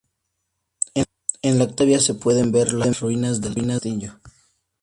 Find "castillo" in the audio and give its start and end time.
3.67-4.13